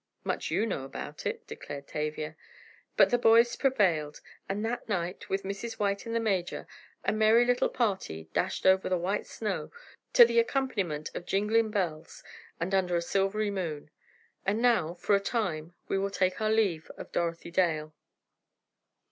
"Much 0.23 0.49
you 0.49 0.65
know 0.65 0.83
about 0.83 1.27
it," 1.27 1.45
declared 1.45 1.87
Tavia. 1.87 2.35
But 2.97 3.11
the 3.11 3.19
boys 3.19 3.55
prevailed, 3.55 4.19
and 4.49 4.65
that 4.65 4.89
night, 4.89 5.29
with 5.29 5.43
Mrs. 5.43 5.73
White 5.73 6.07
and 6.07 6.15
the 6.15 6.19
major, 6.19 6.65
a 7.05 7.11
merry 7.13 7.45
little 7.45 7.69
party 7.69 8.27
dashed 8.33 8.65
over 8.65 8.89
the 8.89 8.97
white 8.97 9.27
snow, 9.27 9.71
to 10.13 10.25
the 10.25 10.39
accompaniment 10.39 11.11
of 11.13 11.27
jingling 11.27 11.69
bells, 11.69 12.23
and 12.59 12.73
under 12.73 12.95
a 12.95 13.01
silvery 13.03 13.51
moon. 13.51 13.91
And 14.43 14.59
now, 14.59 14.95
for 14.95 15.15
a 15.15 15.19
time, 15.19 15.75
we 15.87 15.99
will 15.99 16.09
take 16.09 16.39
leave 16.39 16.89
of 16.97 17.11
Dorothy 17.11 17.51
Dale. 17.51 17.93